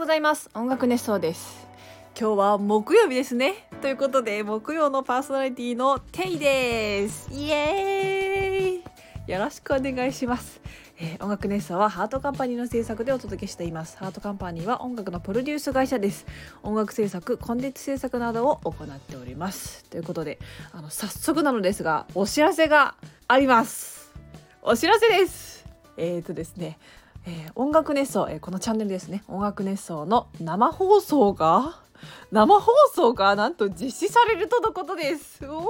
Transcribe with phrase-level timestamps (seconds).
[0.00, 0.48] ございます。
[0.54, 1.68] 音楽熱奏です。
[2.18, 3.66] 今日は木曜日ですね。
[3.82, 7.28] ということで木曜のパーソナリティのテイです。
[7.30, 9.30] イエーイ。
[9.30, 10.62] よろしくお願いします。
[10.98, 13.98] えー、音楽熱奏はハートカンパニーの制作でお届けしています。
[13.98, 16.24] ハートカンパニーは音楽のプロデュース会社です。
[16.62, 19.84] 音楽制作コンテンツ制作などを行っております。
[19.90, 20.38] ということで
[20.72, 22.94] あの早速なのですがお知らせが
[23.28, 24.10] あります。
[24.62, 25.66] お知らせです。
[25.98, 26.78] えーとですね
[27.26, 29.22] えー、音楽熱奏、えー、このチャンネルですね。
[29.28, 31.80] 音楽熱奏の生放送が
[32.32, 35.46] 生放送がなんと実施されるとのことです。
[35.46, 35.66] おは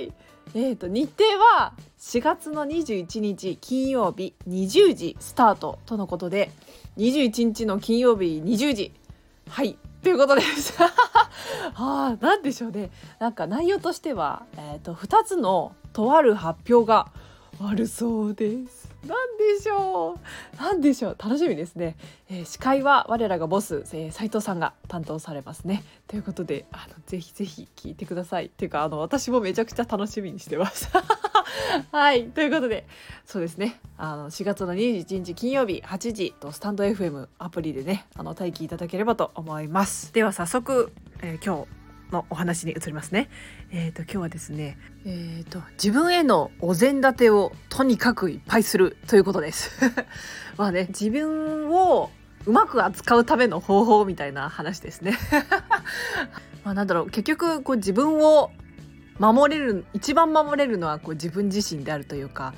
[0.00, 0.12] い。
[0.54, 6.52] えーと、日程は4月の21日金曜日20時スタートとのことで
[6.96, 8.92] 21日の金曜日20時。
[9.48, 9.78] はい。
[10.02, 10.74] ということです。
[10.78, 10.92] は
[11.74, 12.90] あ何でしょうね。
[13.18, 17.10] なんか内容としては、えーと2つのとある発表が
[17.60, 18.93] あるそうです。
[19.06, 20.18] なんでしょ
[20.58, 20.62] う。
[20.62, 21.16] なんでしょう。
[21.18, 21.96] 楽しみですね、
[22.30, 25.82] えー、司会は我らがボス、えー、斉藤さんが担当されますね。
[26.06, 28.46] ということであのぜひぜひ聞いてください。
[28.46, 30.88] っていうかあの私もめちゃくちゃ楽しみにしてます。
[31.92, 32.28] はい。
[32.28, 32.86] ということで
[33.24, 33.80] そうですね。
[33.96, 40.12] あの4月の21日金曜日8時とスタンド FM アプリでねあの待機いただければと思います。
[40.12, 40.92] では早速、
[41.22, 41.83] えー、今日
[42.14, 43.28] のお話に移りますね。
[43.70, 49.70] えっ、ー、と今日はですね、えっ、ー、と自分へのお膳立てをとにかくいっぱいするということです。
[50.56, 52.10] まあね自分を
[52.46, 55.18] うまく扱うための方法みたいな話ですね。
[56.64, 58.52] まあなんだろう結局こう自分を
[59.18, 62.54] 守れる一番守れるのはこう自分自身であるというか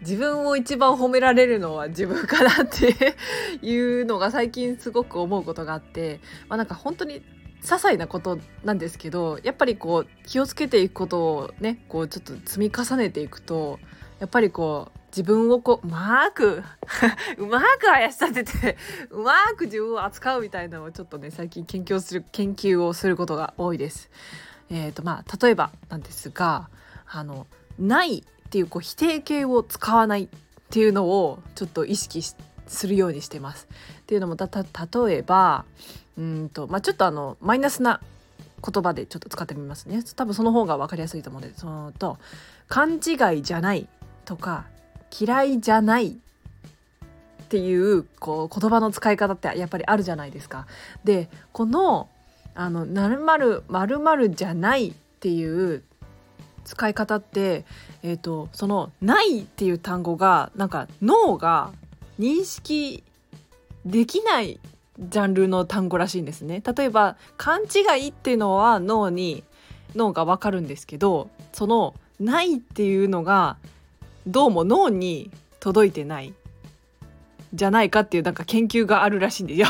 [0.00, 3.16] 自分を一番褒められるのは自分かなって
[3.62, 7.22] いうのが最近すごく思うことがあってまあなんか本当に
[7.62, 13.78] 些細なことなんですけどやっぱりこう気をつけていくことをねこうちょっと積み重ねていくと
[14.18, 16.62] やっぱりこう自分をこううまく
[17.36, 18.76] うまくあやし立てて
[19.10, 24.10] うまく自分を扱うみたいなのをちょっとね最近研究する研究をすることが多いです。
[24.70, 26.70] えーとまあ、例えばなんですが
[27.08, 30.28] あのないっていうこう否定形を使わないっ
[30.70, 32.36] ていうのをちょっと意識し
[32.70, 33.68] するようにしてます。
[34.02, 35.64] っていうのもた例えば
[36.16, 38.00] うんと、まあ、ちょっとあのマイナスな
[38.64, 42.18] 言葉でちょっと使ってみますね多分その方が分かりやすいと思うのでそのと
[42.68, 43.88] 「勘違いじゃない」
[44.24, 44.66] とか
[45.18, 46.08] 「嫌いじゃない」
[47.42, 50.66] っていうこう言葉の使い方ってやっぱりあるじゃないですか。
[51.02, 52.08] でこの
[52.54, 53.64] 「あの〇
[53.98, 55.82] 〇じゃない」っていう
[56.64, 57.64] 使い方って、
[58.02, 61.72] えーとその「ない」っていう単語がなんか脳が
[62.20, 63.02] 認識
[63.86, 64.60] できない
[64.98, 66.62] ジャンルの単語らしいんですね。
[66.76, 69.42] 例えば勘違いっていうのは脳に
[69.96, 73.56] 脳がわかるんですけどそのないっていうのが
[74.26, 76.34] どうも脳に届いてない
[77.54, 79.66] じゃないかっていうなんか研究があるらしいんですよ。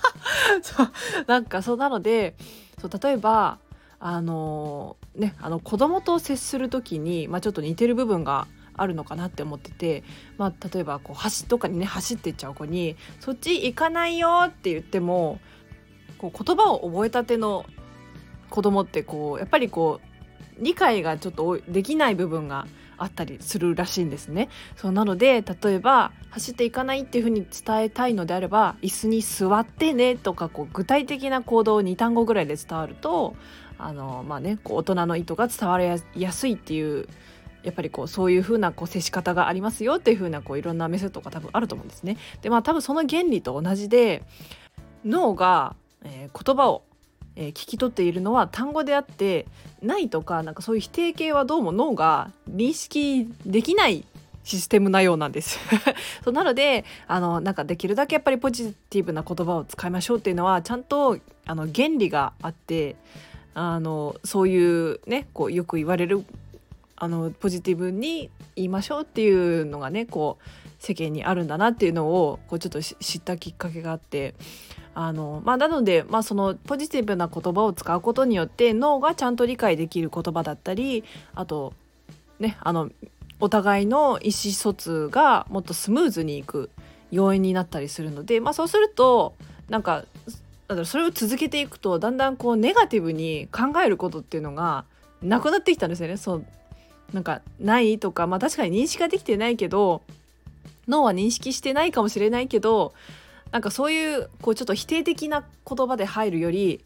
[0.62, 0.90] そう。
[1.26, 2.34] なんかそうなので
[2.78, 3.58] そう例えば
[3.98, 8.46] あのねあの子供と接する時に、まあ、ちょっと似てる部分が
[8.76, 10.04] あるのかなって思ってて、
[10.38, 15.40] まあ、例えばこう橋とかにね走ってっちゃう子に「そっち行かないよ」って言っても
[16.18, 17.66] こう言葉を覚えたての
[18.50, 22.66] 子供ってこうやっぱりこう理解がちょっとできない部分が
[22.98, 24.48] あったりするらしいんですね。
[24.76, 33.36] そうなので例えば走っていかないっていうふうに伝えたいのであれば椅子に座ってねとかこう具体的な行動を2単語ぐらいで伝わると
[33.78, 37.08] あのまあねこう大人の意図が伝わりやすいっていう
[37.66, 42.16] やっぱりこうそういう風なこう接し方がありますよっていう風なこういろんなメソッドが多分あると思うんですね。
[42.40, 44.22] でまあ多分その原理と同じで
[45.04, 45.74] 脳が、
[46.04, 46.84] えー、言葉を
[47.36, 49.46] えー、聞き取っているのは単語であって
[49.82, 54.04] ないとかなんかそういう否定形はどうも脳が認識できない
[54.42, 55.58] システムなようなんです
[56.24, 62.96] そうなのであのなんかできるだけやっぱりポジティブな言葉を使いましょうっていうのはちゃんとあの原理があって
[63.54, 66.24] あのそういうねこうよく言われる
[66.96, 70.48] あのポジティブに言いましょうっていうのがねこう
[70.78, 74.34] 世間にあるんだなっていうのをこうちょっと知ったきっかけがあって
[74.94, 81.04] あのまあなので、まあ、そのポジティブな言葉を使うことによって脳がちゃんと理解できる言葉だったり
[81.34, 81.74] あと
[82.38, 82.90] ねあの
[83.38, 86.70] お互いの意思疎通がもっとスムーズにいく
[87.10, 89.34] 要因になったりするので、まあ、そうすると
[89.68, 90.04] なんか
[90.84, 94.84] それを続けていくとだんだんこうネガティブに考えることっていうのが
[95.22, 96.16] なくなってきたんですよね。
[96.16, 96.42] そ
[97.12, 100.02] なんかないとかまあ確かに認識ができてないけど
[100.88, 102.94] 脳は認識してないかもしれないけど
[103.52, 106.84] なんかそういうこうちょっと否定的な言葉で入るより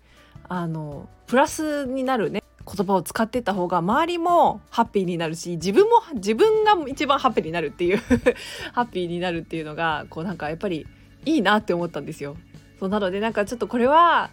[0.49, 7.99] あのプラスになるね言葉を使ってった方が周りもハッピーになるし自分も自分が一番ハッピーになるっていう
[8.73, 10.87] ハッピーになるっていうのがこうなんかやっぱり
[11.25, 12.37] いいなって思ったんですよ。
[12.79, 14.31] そうなのでなんかちょっとこれは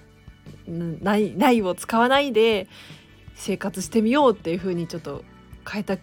[0.68, 2.68] ないないを使わないで
[3.36, 5.24] 生活してみようっていう風にちょっと
[5.68, 5.98] 変えた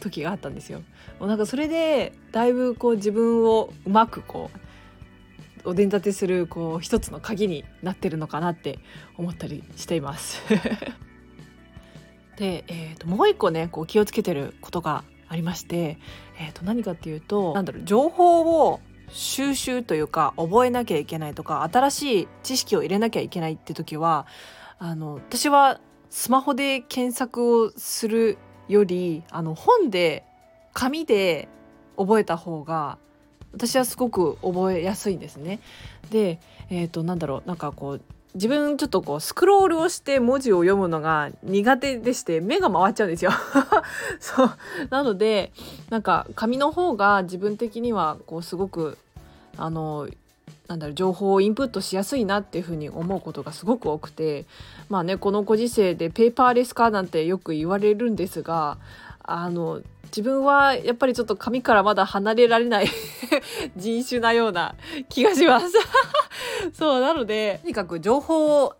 [0.00, 0.80] 時があったんですよ。
[1.18, 4.50] もうなんかそれでだいぶこう自分をうまくこ
[5.64, 8.78] うお膳立てするこう一つの鍵になってるのかなって
[9.16, 10.42] 思ったりしています。
[12.36, 15.98] で、えー、ともう一個ねこう気をつけてることがありまして、
[16.38, 24.26] えー、と何かっていうとなんだろう情報を収集というか覚えなきゃいけないとか新しい知識を入れなきゃいけないって時は
[24.78, 25.80] あの私は
[26.10, 30.24] スマホで検索をするよりあの本で
[30.72, 31.48] 紙で
[31.96, 32.98] 覚えた方が
[33.52, 35.60] 私はすごく覚えやすいんですね。
[36.10, 38.00] で、えー、となんだろうなんかこう
[38.34, 43.30] 自分ちょっとこうスクロールをして文字を読むのが苦手でして目が回っちゃうんですよ
[44.20, 44.50] そう
[44.90, 45.52] なので
[45.88, 48.98] なんか紙の方が自分的にはこうすごく
[49.56, 50.06] あの
[50.68, 54.46] なんだろう情報をインプットしやすいなっていうふうに思うことがすごく多くて
[54.88, 58.78] まあねこのご時世でペーパーレス化なんてよく言われるんですが
[59.22, 62.88] あの自分はやっぱりちょっと紙からまだ離れられない
[63.76, 64.74] 人種なような
[65.08, 65.66] 気がします。
[66.72, 68.74] そうなのでとにかく情報を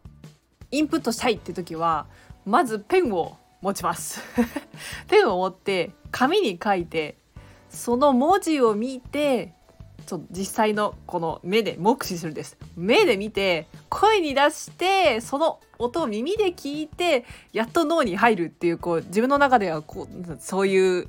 [0.71, 2.07] インプットしたいって時は
[2.45, 4.23] まずペンを持ちます。
[5.09, 7.17] ペンを持って紙に書いて
[7.69, 9.53] その文字を見て
[10.07, 12.57] ちょっと実際のこの目で目視するです。
[12.77, 21.09] 目で見て声に出してその音を耳で聞いてやっと脳に入るっていうこう自分の中ではこうそういう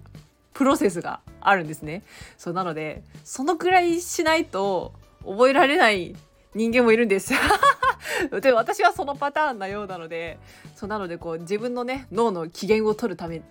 [0.53, 2.03] プロセスがあるんですね。
[2.37, 6.15] そうなのでそのくらいしないと覚えられない
[6.55, 7.33] 人間もいるんです。
[8.41, 10.39] で私はそのパターンなようなので
[10.75, 13.41] そうなのでこう自分のね脳の機嫌を取るため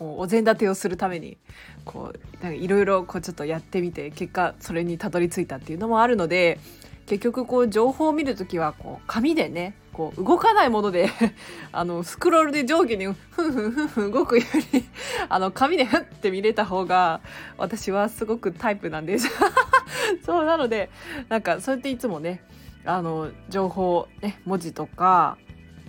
[0.00, 1.36] お膳立てをするために
[1.84, 2.12] こ
[2.42, 6.58] ういろいろこうちょっとやってみて結果それにたどり着いたっていうのもあるので
[7.06, 11.10] 結局こう情報を見る時はこう紙でねこう動かないもので
[11.70, 14.84] あのスクロールで上下にふんふんふんふん動くより
[15.28, 17.20] あの紙でふって見れた方が
[17.58, 19.28] 私はすごくタイプなんです
[20.24, 20.90] そうなので
[21.28, 22.42] なんかそうやっていつもね
[22.84, 25.38] あの情報ね文字とか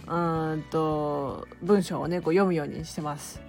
[0.07, 3.44] うんと文章をねこう読むようにしてます。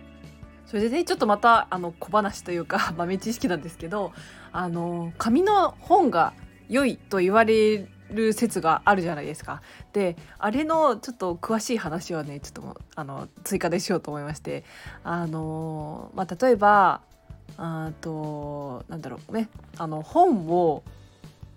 [0.66, 4.12] それでねちょっとまたあの小話というか 豆知識なんですけど
[4.52, 6.32] あの紙の本が
[6.68, 9.62] 良いと言われる説があるじゃないですか。
[9.92, 14.64] であれのちょっと詳しい話はねちょっとあの追加でしようと思いまして
[15.02, 17.00] あの、まあ、例えば
[17.56, 19.48] あとなんだろうね
[19.78, 20.82] あの本を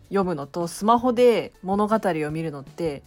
[0.10, 3.04] 読むのとスマホで物語を見るのって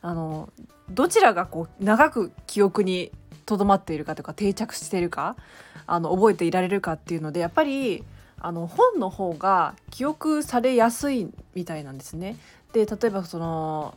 [0.00, 0.50] あの
[0.90, 3.10] どちらがこう長く記憶に
[3.46, 5.36] とどまっているかとか定着しているか
[5.86, 8.04] あの覚えていられるかっていうのでやっぱり
[8.38, 12.36] あの本の方が記憶されやすいみたいなんですね。
[12.72, 13.94] で例えばその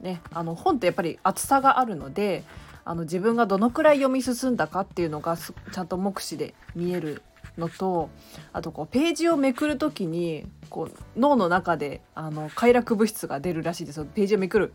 [0.00, 2.44] ねあの本ってやっぱり厚さがあるので
[2.84, 7.22] あの自分がどのくらい読み進んだかっていうのがちゃんと目視で見える
[7.58, 8.10] のと
[8.52, 14.72] あとこうページをめくる時にこう脳の中であの快楽物質が出るらしいですページをめくる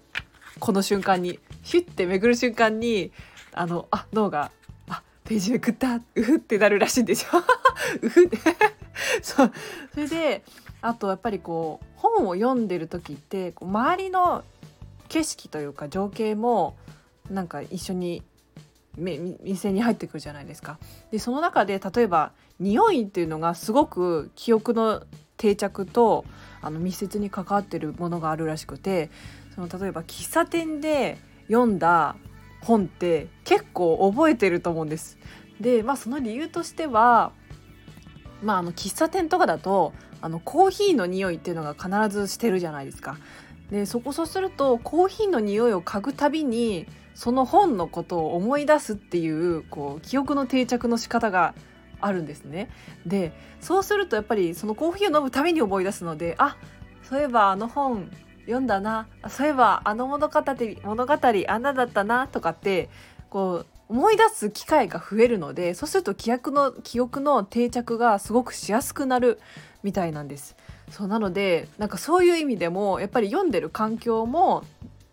[0.60, 3.12] この瞬間にヒュッてめくる瞬間に
[3.56, 4.52] あのあ脳が
[4.90, 5.96] あページめくった。
[5.96, 7.42] うふってなるらしいんですよ。
[8.02, 8.38] うふって。
[9.22, 9.52] そう。
[9.94, 10.44] それで
[10.82, 14.44] あとやっぱりこう本を読んでる時ってこう周りの
[15.08, 16.76] 景色というか情景も
[17.30, 18.24] なんか一緒に
[18.98, 20.78] 店に入ってくるじゃないですか。
[21.12, 25.04] でその中で例えば匂いっていうのがすごく記憶の
[25.38, 26.26] 定着と
[26.62, 29.10] あの密接に関わってるものがあるらしくて
[29.54, 32.16] その例えば喫茶店で読んだ
[32.66, 35.18] 本って結構覚えてると思うんです。
[35.62, 37.32] でまあその理由としては
[38.44, 43.18] まああの喫茶店とかだとあのコーヒーの匂いっていうのが必ずしてるじゃないですか。
[43.70, 51.56] でそこそうするとコーヒーの匂いを嗅ぐたびにその本のことを思い出すっていうこう記憶の定着の仕方が
[52.02, 52.70] あるんですね。
[53.06, 53.32] で
[53.62, 56.58] そうするとやっぱりそのコーヒーを飲むために思い出すのであ
[57.04, 58.12] そういえばあの本
[58.46, 60.42] 読んだなそういえばあの物語
[60.84, 61.14] 物語
[61.48, 62.90] あんなだったなとかって
[63.30, 69.40] こう思い出す機会が増えるのでそうすると記憶の記憶の定着がすごくしやすくなる
[69.84, 70.56] みたいなんです。
[70.92, 74.64] そうなのでなんかそういう意味でもやっぱり読んでる環境も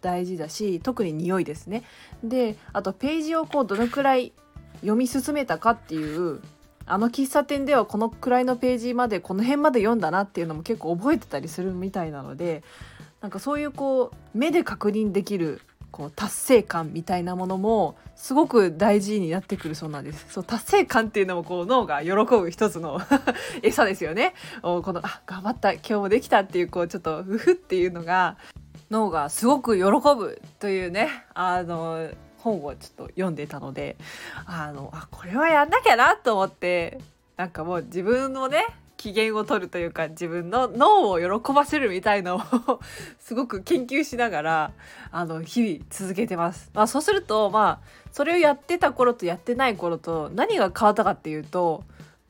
[0.01, 1.83] 大事だし特に匂いですね。
[2.25, 4.33] であとページをこうどのくらい
[4.81, 6.41] 読み進めたかっていう
[6.87, 12.63] あの喫茶店ではこのくらいのページまでこの辺まで読んだなっていうのも結構覚えてたりするみたいなので
[13.23, 15.63] なんかそういうこう目で確認できる
[15.93, 20.27] こう達成感みたいなものもすごく大事になってくるそうなんです。
[20.31, 23.01] そう達成感っていうのもこう脳が喜ぶ一つの
[23.63, 24.35] 餌ですよね。
[24.63, 28.37] このあ頑張った今日もできたっていうこうちょっとうふっていうのが
[28.91, 33.97] 脳がすごく喜ぶというねあの本をちょっと読んでたので
[34.47, 36.99] あのあこれはやんなきゃなと思って
[37.37, 38.67] なんかもう自分のね
[39.03, 42.81] 機嫌を取るというか自分の脳を喜ばせるみたいのを
[43.19, 44.73] すごく研究しながら
[45.11, 46.71] あの日々続けてます。
[46.73, 51.83] まあ、そうするとまあそれをやってた頃とやってない頃と何が変わったかっていうと、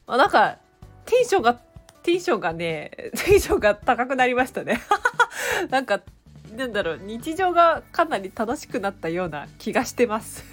[0.07, 0.57] まあ、なんか
[1.05, 1.61] テンションが
[2.03, 2.91] テンションがね
[3.23, 4.81] テンションが高くなりましたね。
[5.69, 6.01] なんか
[6.57, 10.45] なんだろう日常がかなり楽しくなったような気がしてます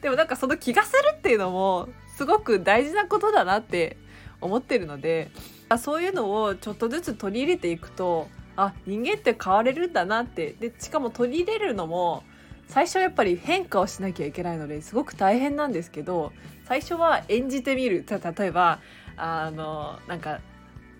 [0.00, 3.98] でもなんかその気がするっていうのもすごく大事なことだなって
[4.42, 5.30] 思ってるので
[5.78, 10.52] そういうのをちょっとずつ取り入れていくとあ人間って変われるんだなって。
[10.52, 12.22] でしかも取り入れるのも
[12.68, 16.32] 最初はやっぱり変化をしなきゃいけないのですごく大変なんですけど
[16.64, 18.04] 最初は演じてみる。
[18.08, 18.78] 例えば
[19.16, 20.40] あのなんか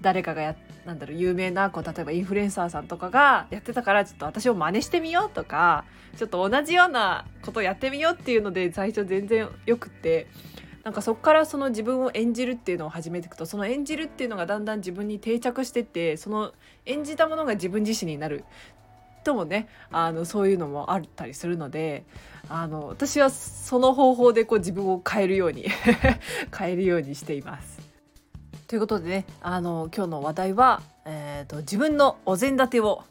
[0.00, 5.85] 誰かがやなんだろう有名なこう例えばインフルエンサーさんとかがやってたからちょっと私を真似してみようとか
[6.17, 10.26] ちょっと同じようなことをやってみようっていうので最初全然よくって。
[10.85, 16.53] なんかそこからその自分を演じるっていうのを始めていくとその演じるっていうのがだんだん自分に定着してってその
[16.87, 18.45] 演じたものが自分自身になる
[19.23, 22.05] ともねあのそういうのもあったりするので
[22.49, 25.67] あの私はその方法でこう自分を変えるように
[26.57, 27.81] 変えるようにしています。
[28.67, 33.05] ということでねあの今日の話題は、えーと、自分のお膳立てを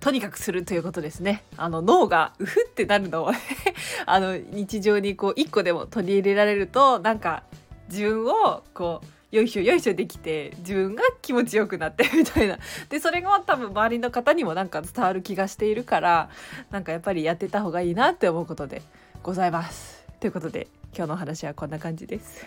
[0.00, 1.42] とにかくするということですね。
[1.56, 3.30] あの脳がうふってなるのを
[4.06, 7.42] あの日常にこう一個でも取り入れられるとなんか
[7.88, 16.30] 自分をこうよいしょよいしょできて自分が気持ちよくなって みたいなでそれが多分周りの方にもなんか伝わる気がしているから
[16.70, 18.82] なんかやっぱりやってた方がいいなって思うことで
[19.22, 20.04] ございます。
[20.20, 22.46] ということで今日のお話はこんな感じです。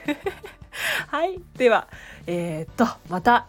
[1.07, 1.87] はいでは
[2.25, 3.47] えー、っとまた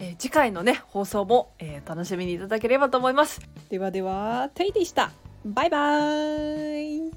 [0.00, 3.40] えー、次回のね放送も、えー、楽しみにいただければと思います。
[3.68, 5.12] ではではテイでした。
[5.44, 7.12] バイバーイ。